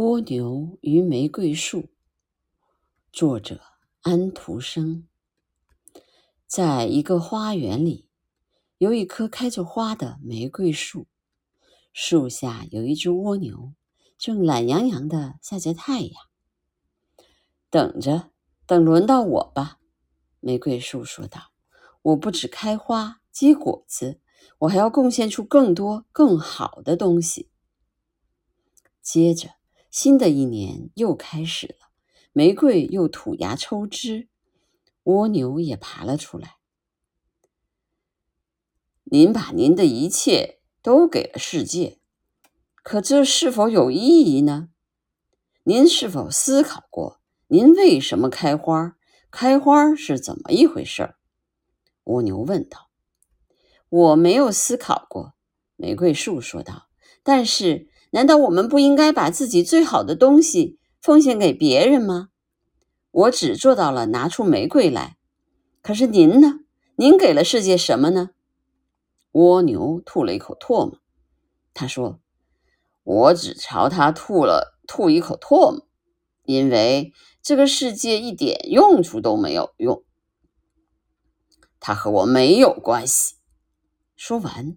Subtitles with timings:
[0.00, 1.90] 蜗牛与玫瑰树，
[3.12, 3.60] 作者
[4.00, 5.06] 安徒生。
[6.46, 8.08] 在一个花园里，
[8.78, 11.06] 有一棵开着花的玫瑰树，
[11.92, 13.74] 树下有一只蜗牛，
[14.16, 16.14] 正懒洋洋地晒着太阳。
[17.68, 18.30] 等着，
[18.64, 19.80] 等轮到我吧，
[20.40, 21.52] 玫瑰树说道
[22.00, 24.22] ：“我不止开花结果子，
[24.60, 27.50] 我还要贡献出更多更好的东西。”
[29.04, 29.59] 接着。
[29.90, 31.88] 新的一年又开始了，
[32.32, 34.28] 玫瑰又吐芽抽枝，
[35.02, 36.58] 蜗牛也爬了出来。
[39.02, 41.98] 您把您的一切都给了世界，
[42.84, 44.68] 可这是否有意义呢？
[45.64, 48.96] 您是否思考过，您为什么开花？
[49.32, 51.16] 开花是怎么一回事？
[52.04, 52.90] 蜗牛问道。
[53.88, 55.34] 我没有思考过，
[55.74, 56.86] 玫瑰树说道。
[57.24, 57.89] 但是。
[58.10, 62.28] 难道我们不应该把自己最好的东西奉献给别人吗？
[63.12, 65.16] 我只做到了拿出玫瑰来，
[65.82, 66.60] 可是您呢？
[66.96, 68.30] 您给了世界什么呢？
[69.32, 70.98] 蜗牛吐了一口唾沫，
[71.72, 72.20] 他说
[73.04, 75.86] ：“我只朝他吐了吐一口唾沫，
[76.44, 80.04] 因为这个世界一点用处都没有用，
[81.78, 83.36] 它和我没有关系。”
[84.14, 84.76] 说完，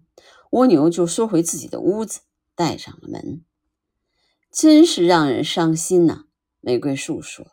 [0.52, 2.20] 蜗牛就缩回自己的屋子。
[2.54, 3.44] 带上了门，
[4.52, 6.26] 真是让人伤心呐。
[6.60, 7.46] 玫瑰树说：“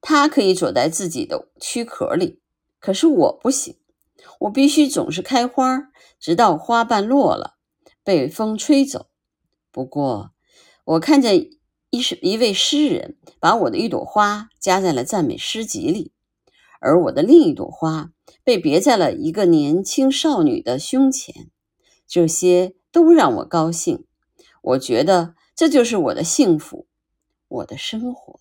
[0.00, 2.40] 它可以躲在自己的躯壳里，
[2.80, 3.76] 可是我不行。
[4.40, 7.58] 我必须总是开花，直到花瓣落了，
[8.02, 9.10] 被风吹走。
[9.70, 10.32] 不过，
[10.84, 11.50] 我看见
[11.90, 16.12] 一是一位诗人把我的一朵花夹在了赞美诗集里，
[16.80, 18.10] 而我的另一朵花
[18.42, 21.50] 被别在了一个年轻少女的胸前。
[22.06, 24.04] 这些。”都让我高兴，
[24.62, 26.86] 我觉得这就是我的幸福，
[27.48, 28.40] 我的生活。